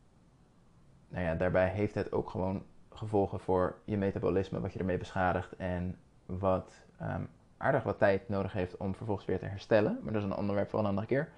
nou 1.07 1.25
ja, 1.25 1.35
daarbij 1.35 1.69
heeft 1.69 1.95
het 1.95 2.11
ook 2.11 2.29
gewoon 2.29 2.63
gevolgen 2.89 3.39
voor 3.39 3.75
je 3.85 3.97
metabolisme, 3.97 4.59
wat 4.59 4.73
je 4.73 4.79
ermee 4.79 4.97
beschadigt 4.97 5.55
en 5.55 5.97
wat 6.25 6.73
um, 7.01 7.29
aardig 7.59 7.83
wat 7.83 7.97
tijd 7.97 8.29
nodig 8.29 8.53
heeft 8.53 8.77
om 8.77 8.95
vervolgens 8.95 9.27
weer 9.27 9.39
te 9.39 9.45
herstellen. 9.45 9.99
Maar 10.03 10.13
dat 10.13 10.21
is 10.23 10.29
een 10.29 10.35
onderwerp 10.35 10.69
voor 10.69 10.79
een 10.79 10.85
andere 10.85 11.07
keer. 11.07 11.29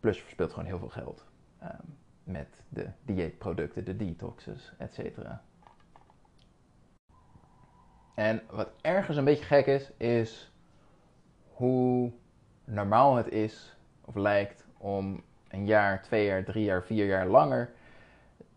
Plus 0.00 0.16
je 0.16 0.22
verspilt 0.22 0.50
gewoon 0.50 0.66
heel 0.66 0.78
veel 0.78 0.88
geld 0.88 1.24
um, 1.62 1.96
met 2.24 2.62
de 2.68 2.88
dieetproducten, 3.02 3.84
de 3.84 3.96
detoxes, 3.96 4.72
et 4.78 4.94
cetera. 4.94 5.42
En 8.14 8.42
wat 8.50 8.70
ergens 8.80 9.16
een 9.16 9.24
beetje 9.24 9.44
gek 9.44 9.66
is, 9.66 9.92
is 9.96 10.52
hoe 11.52 12.12
normaal 12.64 13.16
het 13.16 13.28
is 13.28 13.76
of 14.04 14.14
lijkt 14.14 14.66
om 14.76 15.22
een 15.48 15.66
jaar, 15.66 16.02
twee 16.02 16.26
jaar, 16.26 16.44
drie 16.44 16.64
jaar, 16.64 16.82
vier 16.82 17.06
jaar 17.06 17.26
langer 17.26 17.70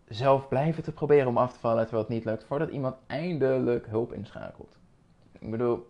zelf 0.10 0.48
blijven 0.48 0.84
te 0.84 0.91
proberen 0.91 1.27
om 1.27 1.38
af 1.38 1.53
te 1.53 1.60
vallen 1.60 1.84
terwijl 1.84 2.03
het 2.03 2.13
niet 2.13 2.25
lukt, 2.25 2.44
voordat 2.44 2.70
iemand 2.70 2.96
eindelijk 3.08 3.88
hulp 3.88 4.13
inschakelt. 4.13 4.78
Ik 5.39 5.51
bedoel, 5.51 5.88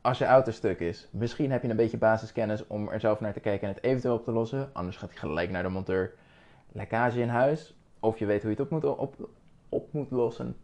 als 0.00 0.18
je 0.18 0.24
auto 0.24 0.50
stuk 0.50 0.80
is, 0.80 1.08
misschien 1.10 1.50
heb 1.50 1.62
je 1.62 1.68
een 1.68 1.76
beetje 1.76 1.98
basiskennis 1.98 2.66
om 2.66 2.88
er 2.88 3.00
zelf 3.00 3.20
naar 3.20 3.32
te 3.32 3.40
kijken 3.40 3.68
en 3.68 3.74
het 3.74 3.84
eventueel 3.84 4.14
op 4.14 4.24
te 4.24 4.32
lossen. 4.32 4.70
Anders 4.72 4.96
gaat 4.96 5.10
hij 5.10 5.18
gelijk 5.18 5.50
naar 5.50 5.62
de 5.62 5.68
monteur. 5.68 6.14
Lekkage 6.72 7.20
in 7.20 7.28
huis, 7.28 7.76
of 8.00 8.18
je 8.18 8.26
weet 8.26 8.42
hoe 8.42 8.50
je 8.50 8.56
het 8.56 8.64
op 8.64 8.70
moet, 8.70 8.96
op, 8.96 9.28
op 9.68 9.92
moet 9.92 10.10
lossen. 10.10 10.56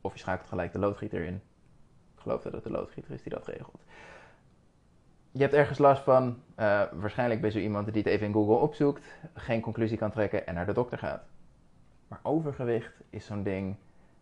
Of 0.00 0.12
je 0.12 0.18
schakelt 0.18 0.48
gelijk 0.48 0.72
de 0.72 0.78
loodgieter 0.78 1.24
in. 1.24 1.34
Ik 2.14 2.20
geloof 2.20 2.42
dat 2.42 2.52
het 2.52 2.62
de 2.62 2.70
loodgieter 2.70 3.12
is 3.12 3.22
die 3.22 3.32
dat 3.32 3.46
regelt. 3.46 3.82
Je 5.30 5.40
hebt 5.40 5.54
ergens 5.54 5.78
last 5.78 6.02
van, 6.02 6.26
uh, 6.26 6.82
waarschijnlijk 6.92 7.40
bij 7.40 7.50
zo 7.50 7.58
iemand 7.58 7.86
die 7.86 8.02
het 8.02 8.12
even 8.12 8.26
in 8.26 8.32
Google 8.32 8.54
opzoekt, 8.54 9.04
geen 9.34 9.60
conclusie 9.60 9.98
kan 9.98 10.10
trekken 10.10 10.46
en 10.46 10.54
naar 10.54 10.66
de 10.66 10.72
dokter 10.72 10.98
gaat. 10.98 11.22
Maar 12.08 12.20
overgewicht 12.22 12.92
is 13.10 13.26
zo'n 13.26 13.42
ding 13.42 13.76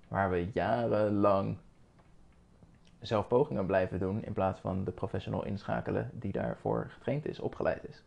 waar 0.08 0.30
we 0.30 0.48
jarenlang 0.52 1.56
zelf 3.06 3.26
pogingen 3.26 3.66
blijven 3.66 3.98
doen 3.98 4.24
in 4.24 4.32
plaats 4.32 4.60
van 4.60 4.84
de 4.84 4.90
professional 4.90 5.44
inschakelen 5.44 6.10
die 6.12 6.32
daarvoor 6.32 6.86
getraind 6.90 7.26
is, 7.26 7.40
opgeleid 7.40 7.88
is. 7.88 8.02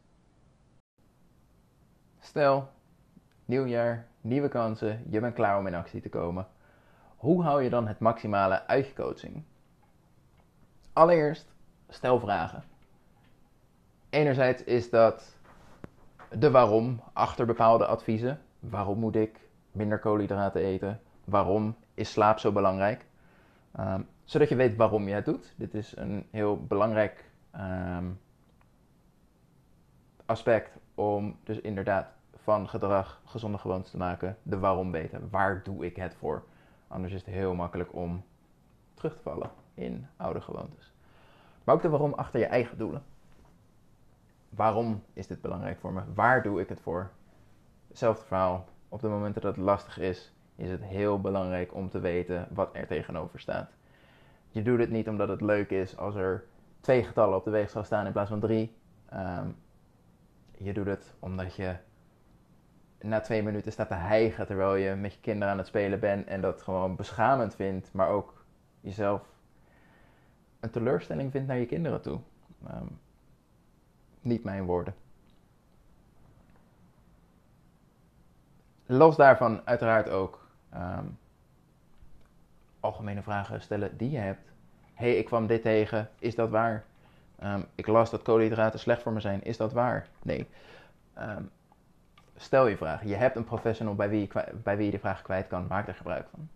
Stel, 2.20 2.70
nieuw 3.46 3.66
jaar, 3.66 4.08
nieuwe 4.22 4.48
kansen, 4.48 5.06
je 5.10 5.20
bent 5.20 5.34
klaar 5.34 5.58
om 5.58 5.68
in 5.68 5.76
actie 5.76 6.02
te 6.02 6.10
komen. 6.10 6.48
Hoe 7.16 7.44
hou 7.44 7.64
je 7.64 7.70
dan 7.70 7.88
het 7.88 8.00
maximale 8.00 8.68
uit 8.68 8.88
je 8.88 8.94
coaching? 8.94 9.44
Allereerst, 10.94 11.48
stel 11.90 12.20
vragen. 12.20 12.64
Enerzijds 14.10 14.64
is 14.64 14.90
dat 14.90 15.38
de 16.30 16.52
waarom 16.52 17.02
achter 17.14 17.46
bepaalde 17.46 17.86
adviezen. 17.86 18.42
Waarom 18.60 19.00
moet 19.00 19.16
ik 19.16 19.40
minder 19.72 20.00
koolhydraten 20.00 20.62
eten? 20.62 21.02
Waarom 21.24 21.76
is 21.94 22.12
slaap 22.12 22.40
zo 22.40 22.52
belangrijk? 22.52 23.06
Um, 23.80 24.08
zodat 24.30 24.50
je 24.50 24.56
weet 24.56 24.76
waarom 24.76 25.08
je 25.08 25.14
het 25.14 25.26
doet. 25.26 25.54
Dit 25.58 25.74
is 25.74 25.96
een 25.96 26.28
heel 26.32 26.66
belangrijk 26.66 27.30
um, 27.56 28.20
aspect 30.26 30.78
om 30.96 31.40
dus 31.44 31.62
inderdaad 31.62 32.08
van 32.36 32.70
gedrag 32.70 33.22
gezonde 33.26 33.58
gewoontes 33.58 33.92
te 33.92 33.98
maken. 33.98 34.38
De 34.44 34.60
waarom 34.60 34.92
weten. 34.92 35.30
Waar 35.30 35.64
doe 35.64 35.86
ik 35.86 35.96
het 35.96 36.16
voor? 36.16 36.44
Anders 36.88 37.14
is 37.14 37.20
het 37.20 37.30
heel 37.30 37.56
makkelijk 37.56 37.94
om 37.94 38.24
terug 38.94 39.16
te 39.16 39.22
vallen 39.22 39.52
in 39.74 40.08
oude 40.18 40.42
gewoontes. 40.42 40.94
Maar 41.64 41.76
ook 41.76 41.82
de 41.82 41.90
waarom 41.90 42.14
achter 42.14 42.40
je 42.40 42.46
eigen 42.46 42.78
doelen. 42.78 43.04
Waarom 44.50 45.04
is 45.14 45.28
dit 45.28 45.42
belangrijk 45.42 45.80
voor 45.80 45.94
me? 45.94 46.02
Waar 46.14 46.44
doe 46.44 46.62
ik 46.62 46.70
het 46.70 46.82
voor? 46.82 47.12
Hetzelfde 47.88 48.26
verhaal. 48.26 48.66
Op 48.90 49.02
de 49.02 49.08
momenten 49.08 49.42
dat 49.42 49.56
het 49.56 49.66
lastig 49.66 49.98
is, 49.98 50.34
is 50.56 50.70
het 50.70 50.84
heel 50.84 51.22
belangrijk 51.22 51.74
om 51.74 51.90
te 51.90 52.00
weten 52.00 52.48
wat 52.52 52.70
er 52.74 52.88
tegenover 52.88 53.40
staat. 53.40 53.78
Je 54.50 54.62
doet 54.62 54.80
het 54.80 54.90
niet 54.90 55.08
omdat 55.08 55.28
het 55.28 55.42
leuk 55.42 55.70
is 55.70 55.98
als 55.98 56.16
er 56.16 56.44
twee 56.80 57.04
getallen 57.04 57.38
op 57.38 57.44
de 57.44 57.50
weegschaal 57.50 57.84
staan 57.84 58.06
in 58.06 58.12
plaats 58.12 58.30
van 58.30 58.40
drie. 58.40 58.76
Um, 59.14 59.56
je 60.58 60.74
doet 60.74 60.86
het 60.86 61.14
omdat 61.20 61.56
je 61.56 61.76
na 63.02 63.20
twee 63.20 63.44
minuten 63.44 63.72
staat 63.72 63.88
te 63.88 63.94
hijgen 63.94 64.46
terwijl 64.46 64.76
je 64.76 64.96
met 64.96 65.14
je 65.14 65.20
kinderen 65.20 65.52
aan 65.52 65.58
het 65.58 65.68
spelen 65.68 66.00
bent 66.00 66.28
en 66.28 66.42
dat 66.42 66.62
gewoon 66.62 66.96
beschamend 66.96 67.56
vindt, 67.56 67.94
maar 67.94 68.10
ook 68.10 68.46
jezelf 68.82 69.22
een 70.60 70.70
teleurstelling 70.70 71.32
vindt 71.32 71.48
naar 71.48 71.58
je 71.58 71.66
kinderen 71.66 72.02
toe. 72.02 72.20
Um, 72.72 73.00
niet 74.22 74.44
mijn 74.44 74.66
woorden. 74.66 74.94
Los 78.86 79.16
daarvan 79.16 79.62
uiteraard 79.66 80.10
ook 80.10 80.48
um, 80.74 81.18
algemene 82.80 83.22
vragen 83.22 83.62
stellen 83.62 83.98
die 83.98 84.12
je 84.12 84.18
hebt. 84.18 84.52
hey, 84.94 85.18
ik 85.18 85.26
kwam 85.26 85.48
dit 85.48 85.62
tegen, 85.62 86.10
is 86.20 86.36
dat 86.36 86.50
waar? 86.50 86.84
Um, 87.44 87.66
ik 87.76 87.88
las 87.88 88.10
dat 88.10 88.22
koolhydraten 88.22 88.80
slecht 88.80 89.02
voor 89.02 89.12
me 89.12 89.20
zijn, 89.20 89.44
is 89.44 89.58
dat 89.58 89.74
waar? 89.74 90.08
Nee. 90.22 90.48
Um, 91.20 91.50
stel 92.36 92.68
je 92.68 92.78
vragen. 92.78 93.08
Je 93.08 93.16
hebt 93.16 93.36
een 93.36 93.44
professional 93.44 93.96
bij 93.96 94.10
wie, 94.10 94.22
je, 94.22 94.44
bij 94.64 94.78
wie 94.78 94.86
je 94.86 94.92
de 94.92 95.00
vragen 95.00 95.24
kwijt 95.24 95.48
kan, 95.48 95.68
maak 95.68 95.88
er 95.88 95.96
gebruik 95.96 96.28
van. 96.32 96.50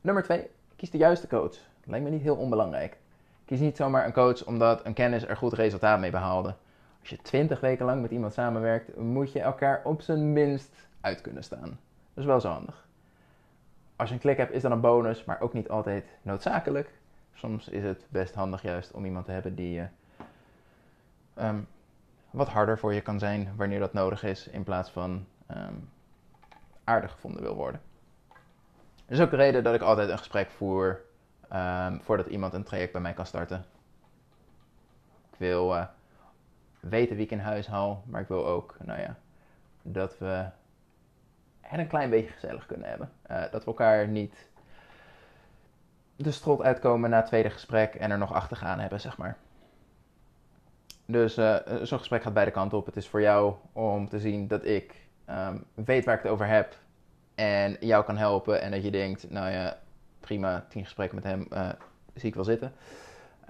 Nummer 0.00 0.22
twee, 0.22 0.50
kies 0.76 0.90
de 0.90 0.98
juiste 0.98 1.26
coach. 1.26 1.56
Lijkt 1.84 2.04
me 2.04 2.10
niet 2.10 2.22
heel 2.22 2.36
onbelangrijk. 2.36 2.98
Kies 3.44 3.60
niet 3.60 3.76
zomaar 3.76 4.04
een 4.04 4.12
coach 4.12 4.44
omdat 4.44 4.86
een 4.86 4.94
kennis 4.94 5.26
er 5.26 5.36
goed 5.36 5.52
resultaat 5.52 6.00
mee 6.00 6.10
behaalde. 6.10 6.54
Als 7.00 7.10
je 7.10 7.22
twintig 7.22 7.60
weken 7.60 7.86
lang 7.86 8.02
met 8.02 8.10
iemand 8.10 8.32
samenwerkt, 8.32 8.96
moet 8.96 9.32
je 9.32 9.40
elkaar 9.40 9.80
op 9.84 10.02
zijn 10.02 10.32
minst 10.32 10.88
uit 11.00 11.20
kunnen 11.20 11.44
staan. 11.44 11.68
Dat 11.68 11.78
is 12.14 12.24
wel 12.24 12.40
zo 12.40 12.48
handig. 12.48 12.86
Als 14.02 14.10
je 14.10 14.16
een 14.16 14.22
klik 14.22 14.36
hebt, 14.36 14.52
is 14.52 14.62
dat 14.62 14.72
een 14.72 14.80
bonus, 14.80 15.24
maar 15.24 15.40
ook 15.40 15.52
niet 15.52 15.68
altijd 15.68 16.04
noodzakelijk. 16.22 16.90
Soms 17.34 17.68
is 17.68 17.82
het 17.82 18.06
best 18.08 18.34
handig 18.34 18.62
juist 18.62 18.92
om 18.92 19.04
iemand 19.04 19.24
te 19.24 19.30
hebben 19.30 19.54
die 19.54 19.78
uh, 19.78 21.48
um, 21.48 21.66
wat 22.30 22.48
harder 22.48 22.78
voor 22.78 22.94
je 22.94 23.00
kan 23.00 23.18
zijn 23.18 23.52
wanneer 23.56 23.78
dat 23.78 23.92
nodig 23.92 24.22
is, 24.22 24.48
in 24.48 24.62
plaats 24.62 24.90
van 24.90 25.26
um, 25.50 25.90
aardig 26.84 27.10
gevonden 27.10 27.42
wil 27.42 27.54
worden. 27.54 27.80
Dat 29.06 29.18
is 29.18 29.20
ook 29.20 29.30
de 29.30 29.36
reden 29.36 29.64
dat 29.64 29.74
ik 29.74 29.80
altijd 29.80 30.08
een 30.08 30.18
gesprek 30.18 30.50
voer 30.50 31.00
um, 31.52 32.00
voordat 32.02 32.26
iemand 32.26 32.52
een 32.52 32.64
traject 32.64 32.92
bij 32.92 33.00
mij 33.00 33.12
kan 33.12 33.26
starten. 33.26 33.64
Ik 35.32 35.38
wil 35.38 35.74
uh, 35.74 35.84
weten 36.80 37.16
wie 37.16 37.24
ik 37.24 37.30
in 37.30 37.38
huis 37.38 37.66
haal, 37.66 38.02
maar 38.06 38.20
ik 38.20 38.28
wil 38.28 38.46
ook, 38.46 38.76
nou 38.80 39.00
ja, 39.00 39.16
dat 39.82 40.18
we 40.18 40.46
het 41.78 41.80
een 41.80 41.98
klein 41.98 42.10
beetje 42.10 42.32
gezellig 42.32 42.66
kunnen 42.66 42.88
hebben. 42.88 43.10
Uh, 43.30 43.42
dat 43.50 43.60
we 43.64 43.66
elkaar 43.66 44.08
niet 44.08 44.50
de 46.16 46.30
strot 46.30 46.62
uitkomen 46.62 47.10
na 47.10 47.16
het 47.16 47.26
tweede 47.26 47.50
gesprek 47.50 47.94
en 47.94 48.10
er 48.10 48.18
nog 48.18 48.32
achtergaan 48.32 48.78
hebben, 48.78 49.00
zeg 49.00 49.16
maar. 49.16 49.36
Dus 51.06 51.38
uh, 51.38 51.56
zo'n 51.82 51.98
gesprek 51.98 52.22
gaat 52.22 52.34
beide 52.34 52.50
kanten 52.50 52.78
op. 52.78 52.86
Het 52.86 52.96
is 52.96 53.08
voor 53.08 53.20
jou 53.20 53.54
om 53.72 54.08
te 54.08 54.20
zien 54.20 54.48
dat 54.48 54.64
ik 54.64 54.94
um, 55.30 55.64
weet 55.74 56.04
waar 56.04 56.16
ik 56.16 56.22
het 56.22 56.32
over 56.32 56.46
heb 56.46 56.76
en 57.34 57.76
jou 57.80 58.04
kan 58.04 58.16
helpen. 58.16 58.60
En 58.60 58.70
dat 58.70 58.84
je 58.84 58.90
denkt, 58.90 59.30
nou 59.30 59.50
ja, 59.50 59.78
prima, 60.20 60.64
tien 60.68 60.84
gesprekken 60.84 61.14
met 61.14 61.24
hem 61.24 61.48
zie 62.14 62.28
ik 62.28 62.34
wel 62.34 62.44
zitten. 62.44 62.72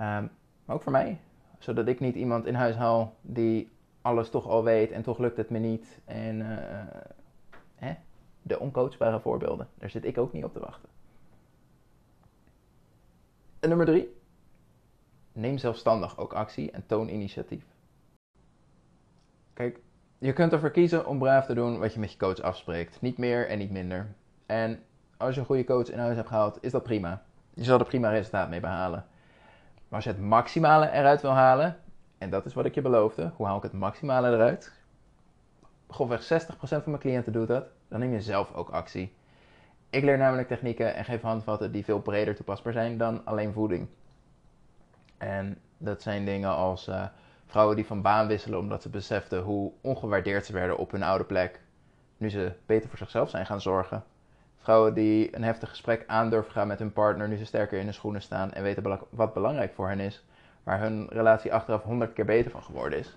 Um, 0.00 0.30
maar 0.64 0.76
ook 0.76 0.82
voor 0.82 0.92
mij, 0.92 1.20
zodat 1.58 1.86
ik 1.86 2.00
niet 2.00 2.14
iemand 2.14 2.46
in 2.46 2.54
huis 2.54 2.76
haal 2.76 3.14
die 3.20 3.72
alles 4.02 4.30
toch 4.30 4.46
al 4.46 4.64
weet 4.64 4.90
en 4.90 5.02
toch 5.02 5.18
lukt 5.18 5.36
het 5.36 5.50
me 5.50 5.58
niet. 5.58 6.00
En 6.04 6.40
hè? 7.76 7.94
De 8.42 8.58
oncoachbare 8.58 9.20
voorbeelden, 9.20 9.68
daar 9.74 9.90
zit 9.90 10.04
ik 10.04 10.18
ook 10.18 10.32
niet 10.32 10.44
op 10.44 10.52
te 10.52 10.60
wachten. 10.60 10.88
En 13.60 13.68
nummer 13.68 13.86
drie, 13.86 14.16
neem 15.32 15.58
zelfstandig 15.58 16.18
ook 16.18 16.32
actie 16.32 16.70
en 16.70 16.86
toon 16.86 17.08
initiatief. 17.08 17.64
Kijk, 19.52 19.80
je 20.18 20.32
kunt 20.32 20.52
ervoor 20.52 20.70
kiezen 20.70 21.06
om 21.06 21.18
braaf 21.18 21.46
te 21.46 21.54
doen 21.54 21.78
wat 21.78 21.92
je 21.92 22.00
met 22.00 22.12
je 22.12 22.18
coach 22.18 22.40
afspreekt. 22.40 23.00
Niet 23.00 23.18
meer 23.18 23.48
en 23.48 23.58
niet 23.58 23.70
minder. 23.70 24.14
En 24.46 24.82
als 25.16 25.34
je 25.34 25.40
een 25.40 25.46
goede 25.46 25.64
coach 25.64 25.90
in 25.90 25.98
huis 25.98 26.16
hebt 26.16 26.28
gehaald, 26.28 26.58
is 26.60 26.72
dat 26.72 26.82
prima. 26.82 27.22
Je 27.54 27.64
zal 27.64 27.78
er 27.78 27.84
prima 27.84 28.10
resultaat 28.10 28.48
mee 28.48 28.60
behalen. 28.60 29.06
Maar 29.88 30.00
als 30.00 30.04
je 30.04 30.10
het 30.10 30.20
maximale 30.20 30.90
eruit 30.90 31.20
wil 31.20 31.30
halen, 31.30 31.78
en 32.18 32.30
dat 32.30 32.46
is 32.46 32.54
wat 32.54 32.64
ik 32.64 32.74
je 32.74 32.82
beloofde, 32.82 33.32
hoe 33.36 33.46
haal 33.46 33.56
ik 33.56 33.62
het 33.62 33.72
maximale 33.72 34.28
eruit? 34.28 34.72
Grofweg 35.88 36.22
60% 36.22 36.26
van 36.56 36.82
mijn 36.84 36.98
cliënten 36.98 37.32
doet 37.32 37.48
dat. 37.48 37.64
Dan 37.92 38.00
neem 38.00 38.12
je 38.12 38.20
zelf 38.20 38.54
ook 38.54 38.68
actie. 38.68 39.12
Ik 39.90 40.02
leer 40.02 40.18
namelijk 40.18 40.48
technieken 40.48 40.94
en 40.94 41.04
geef 41.04 41.20
handvatten 41.20 41.72
die 41.72 41.84
veel 41.84 42.00
breder 42.00 42.34
toepasbaar 42.34 42.72
zijn 42.72 42.98
dan 42.98 43.24
alleen 43.24 43.52
voeding. 43.52 43.88
En 45.18 45.58
dat 45.78 46.02
zijn 46.02 46.24
dingen 46.24 46.50
als 46.50 46.88
uh, 46.88 47.04
vrouwen 47.46 47.76
die 47.76 47.86
van 47.86 48.02
baan 48.02 48.26
wisselen 48.26 48.58
omdat 48.58 48.82
ze 48.82 48.88
beseften 48.88 49.40
hoe 49.40 49.72
ongewaardeerd 49.80 50.46
ze 50.46 50.52
werden 50.52 50.78
op 50.78 50.90
hun 50.90 51.02
oude 51.02 51.24
plek, 51.24 51.60
nu 52.16 52.30
ze 52.30 52.52
beter 52.66 52.88
voor 52.88 52.98
zichzelf 52.98 53.30
zijn 53.30 53.46
gaan 53.46 53.60
zorgen. 53.60 54.04
Vrouwen 54.58 54.94
die 54.94 55.36
een 55.36 55.44
heftig 55.44 55.68
gesprek 55.68 56.04
aandurven 56.06 56.52
gaan 56.52 56.66
met 56.66 56.78
hun 56.78 56.92
partner 56.92 57.28
nu 57.28 57.36
ze 57.36 57.44
sterker 57.44 57.78
in 57.78 57.84
hun 57.84 57.94
schoenen 57.94 58.22
staan 58.22 58.52
en 58.52 58.62
weten 58.62 58.98
wat 59.10 59.34
belangrijk 59.34 59.74
voor 59.74 59.88
hen 59.88 60.00
is, 60.00 60.24
waar 60.62 60.80
hun 60.80 61.06
relatie 61.08 61.54
achteraf 61.54 61.82
honderd 61.82 62.12
keer 62.12 62.24
beter 62.24 62.50
van 62.50 62.62
geworden 62.62 62.98
is. 62.98 63.16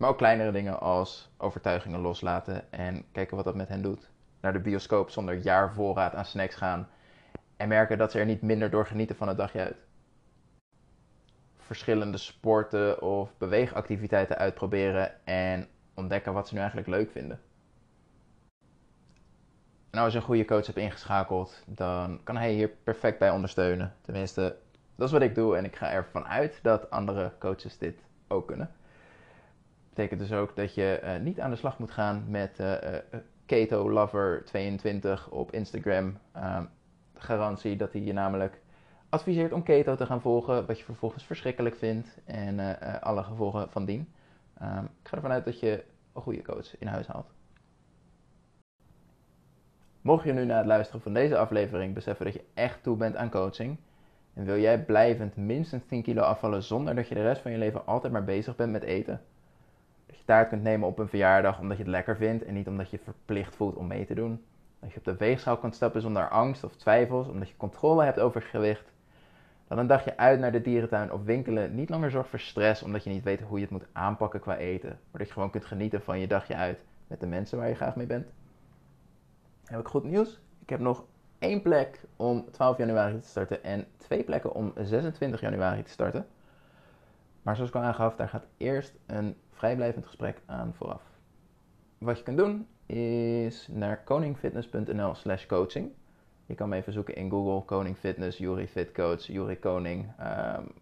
Maar 0.00 0.08
ook 0.08 0.18
kleinere 0.18 0.52
dingen 0.52 0.80
als 0.80 1.30
overtuigingen 1.36 2.00
loslaten 2.00 2.72
en 2.72 3.04
kijken 3.12 3.36
wat 3.36 3.44
dat 3.44 3.54
met 3.54 3.68
hen 3.68 3.82
doet. 3.82 4.10
Naar 4.40 4.52
de 4.52 4.60
bioscoop 4.60 5.10
zonder 5.10 5.34
jaarvoorraad 5.34 6.14
aan 6.14 6.24
snacks 6.24 6.54
gaan 6.54 6.88
en 7.56 7.68
merken 7.68 7.98
dat 7.98 8.10
ze 8.10 8.18
er 8.18 8.26
niet 8.26 8.42
minder 8.42 8.70
door 8.70 8.86
genieten 8.86 9.16
van 9.16 9.28
het 9.28 9.36
dagje 9.36 9.60
uit. 9.60 9.76
Verschillende 11.56 12.16
sporten 12.16 13.02
of 13.02 13.30
beweegactiviteiten 13.38 14.38
uitproberen 14.38 15.26
en 15.26 15.68
ontdekken 15.94 16.32
wat 16.32 16.48
ze 16.48 16.54
nu 16.54 16.60
eigenlijk 16.60 16.88
leuk 16.88 17.10
vinden. 17.10 17.40
Nou, 19.90 20.04
als 20.04 20.12
je 20.12 20.18
een 20.18 20.24
goede 20.24 20.44
coach 20.44 20.66
hebt 20.66 20.78
ingeschakeld, 20.78 21.62
dan 21.66 22.20
kan 22.24 22.36
hij 22.36 22.52
hier 22.52 22.68
perfect 22.68 23.18
bij 23.18 23.30
ondersteunen. 23.30 23.94
Tenminste, 24.00 24.56
dat 24.96 25.06
is 25.06 25.12
wat 25.12 25.22
ik 25.22 25.34
doe 25.34 25.56
en 25.56 25.64
ik 25.64 25.76
ga 25.76 25.90
ervan 25.90 26.26
uit 26.26 26.58
dat 26.62 26.90
andere 26.90 27.32
coaches 27.38 27.78
dit 27.78 27.98
ook 28.28 28.46
kunnen. 28.46 28.70
Betekent 30.00 30.28
dus 30.28 30.38
ook 30.38 30.56
dat 30.56 30.74
je 30.74 31.00
uh, 31.04 31.16
niet 31.16 31.40
aan 31.40 31.50
de 31.50 31.56
slag 31.56 31.78
moet 31.78 31.90
gaan 31.90 32.24
met 32.28 32.58
uh, 32.60 32.74
Keto 33.46 33.90
Lover 33.90 34.42
22 34.44 35.30
op 35.30 35.52
Instagram. 35.52 36.18
Ehm, 36.32 36.64
garantie 37.14 37.76
dat 37.76 37.92
hij 37.92 38.02
je 38.02 38.12
namelijk 38.12 38.60
adviseert 39.08 39.52
om 39.52 39.62
keto 39.62 39.96
te 39.96 40.06
gaan 40.06 40.20
volgen, 40.20 40.66
wat 40.66 40.78
je 40.78 40.84
vervolgens 40.84 41.24
verschrikkelijk 41.24 41.76
vindt 41.76 42.18
en 42.24 42.60
eh, 42.60 42.94
eh, 42.94 43.02
alle 43.02 43.22
gevolgen 43.22 43.70
van 43.70 43.84
dien. 43.84 44.08
Ehm, 44.58 44.84
ik 44.84 45.08
ga 45.08 45.16
ervan 45.16 45.30
uit 45.30 45.44
dat 45.44 45.60
je 45.60 45.84
een 46.12 46.22
goede 46.22 46.42
coach 46.42 46.78
in 46.78 46.86
huis 46.86 47.06
haalt. 47.06 47.30
Mocht 50.00 50.24
je 50.24 50.32
nu 50.32 50.44
na 50.44 50.56
het 50.56 50.66
luisteren 50.66 51.02
van 51.02 51.14
deze 51.14 51.38
aflevering 51.38 51.94
beseffen 51.94 52.24
dat 52.24 52.34
je 52.34 52.44
echt 52.54 52.82
toe 52.82 52.96
bent 52.96 53.16
aan 53.16 53.30
coaching 53.30 53.76
en 54.34 54.44
wil 54.44 54.58
jij 54.58 54.84
blijvend 54.84 55.36
minstens 55.36 55.84
10 55.86 56.02
kilo 56.02 56.22
afvallen 56.22 56.62
zonder 56.62 56.94
dat 56.94 57.08
je 57.08 57.14
de 57.14 57.22
rest 57.22 57.42
van 57.42 57.50
je 57.50 57.58
leven 57.58 57.86
altijd 57.86 58.12
maar 58.12 58.24
bezig 58.24 58.56
bent 58.56 58.72
met 58.72 58.82
eten, 58.82 59.20
taart 60.30 60.48
kunt 60.48 60.62
nemen 60.62 60.88
op 60.88 60.98
een 60.98 61.08
verjaardag 61.08 61.60
omdat 61.60 61.76
je 61.76 61.82
het 61.82 61.92
lekker 61.92 62.16
vindt 62.16 62.44
en 62.44 62.54
niet 62.54 62.68
omdat 62.68 62.90
je 62.90 62.98
verplicht 62.98 63.56
voelt 63.56 63.76
om 63.76 63.86
mee 63.86 64.06
te 64.06 64.14
doen, 64.14 64.44
dat 64.80 64.92
je 64.92 64.98
op 64.98 65.04
de 65.04 65.16
weegschaal 65.16 65.56
kunt 65.56 65.74
stappen 65.74 66.00
zonder 66.00 66.28
angst 66.28 66.64
of 66.64 66.76
twijfels 66.76 67.28
omdat 67.28 67.48
je 67.48 67.56
controle 67.56 68.04
hebt 68.04 68.20
over 68.20 68.42
gewicht, 68.42 68.92
dan 69.68 69.78
een 69.78 69.86
dagje 69.86 70.16
uit 70.16 70.40
naar 70.40 70.52
de 70.52 70.60
dierentuin 70.60 71.12
of 71.12 71.22
winkelen 71.22 71.74
niet 71.74 71.88
langer 71.88 72.10
zorgt 72.10 72.28
voor 72.28 72.38
stress 72.38 72.82
omdat 72.82 73.04
je 73.04 73.10
niet 73.10 73.24
weet 73.24 73.40
hoe 73.40 73.56
je 73.56 73.64
het 73.64 73.72
moet 73.72 73.86
aanpakken 73.92 74.40
qua 74.40 74.56
eten, 74.56 74.88
maar 74.88 75.20
dat 75.20 75.26
je 75.26 75.32
gewoon 75.32 75.50
kunt 75.50 75.64
genieten 75.64 76.02
van 76.02 76.18
je 76.18 76.26
dagje 76.26 76.54
uit 76.54 76.78
met 77.06 77.20
de 77.20 77.26
mensen 77.26 77.58
waar 77.58 77.68
je 77.68 77.74
graag 77.74 77.96
mee 77.96 78.06
bent 78.06 78.26
heb 79.70 79.80
ik 79.80 79.86
goed 79.86 80.04
nieuws. 80.04 80.40
Ik 80.62 80.68
heb 80.68 80.80
nog 80.80 81.04
één 81.38 81.62
plek 81.62 82.00
om 82.16 82.50
12 82.50 82.78
januari 82.78 83.20
te 83.20 83.28
starten 83.28 83.64
en 83.64 83.86
twee 83.96 84.24
plekken 84.24 84.54
om 84.54 84.72
26 84.76 85.40
januari 85.40 85.82
te 85.82 85.90
starten. 85.90 86.26
Maar 87.42 87.54
zoals 87.54 87.70
ik 87.70 87.76
al 87.76 87.82
aangaf, 87.82 88.16
daar 88.16 88.28
gaat 88.28 88.46
eerst 88.56 88.98
een 89.06 89.36
vrijblijvend 89.50 90.06
gesprek 90.06 90.40
aan 90.46 90.74
vooraf. 90.74 91.02
Wat 91.98 92.18
je 92.18 92.22
kunt 92.22 92.38
doen 92.38 92.66
is 92.86 93.68
naar 93.70 94.04
koningfitness.nl 94.04 95.14
slash 95.14 95.46
coaching. 95.46 95.90
Je 96.46 96.54
kan 96.54 96.68
me 96.68 96.76
even 96.76 96.92
zoeken 96.92 97.14
in 97.14 97.30
Google, 97.30 97.64
Koning 97.64 97.96
Fitness, 97.96 98.38
Juri 98.38 98.68
Fit 98.68 98.92
Coach, 98.92 99.26
Juri 99.26 99.58
Koning. 99.58 100.12
Um, 100.20 100.72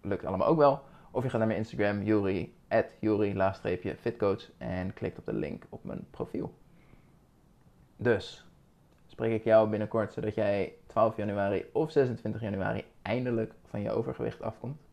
lukt 0.00 0.24
allemaal 0.24 0.46
ook 0.46 0.58
wel. 0.58 0.82
Of 1.10 1.22
je 1.22 1.28
gaat 1.28 1.38
naar 1.38 1.46
mijn 1.46 1.58
Instagram, 1.58 2.02
Juri, 2.02 2.56
at 2.68 2.86
Juri, 3.00 3.56
fitcoach 4.00 4.50
en 4.58 4.92
klikt 4.92 5.18
op 5.18 5.24
de 5.24 5.32
link 5.32 5.66
op 5.68 5.84
mijn 5.84 6.06
profiel. 6.10 6.54
Dus 7.96 8.46
spreek 9.06 9.32
ik 9.32 9.44
jou 9.44 9.68
binnenkort 9.68 10.12
zodat 10.12 10.34
jij 10.34 10.72
12 10.86 11.16
januari 11.16 11.64
of 11.72 11.90
26 11.90 12.40
januari 12.40 12.84
eindelijk 13.02 13.54
van 13.64 13.80
je 13.80 13.90
overgewicht 13.90 14.42
afkomt. 14.42 14.85